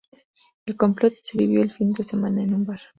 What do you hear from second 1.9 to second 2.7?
de semana en un